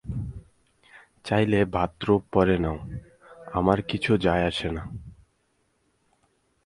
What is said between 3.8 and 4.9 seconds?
কিছু আসে-যায় না।